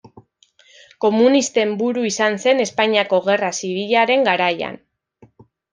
[1.05, 4.85] Komunisten buru izan zen Espainiako Gerra Zibilaren garaian.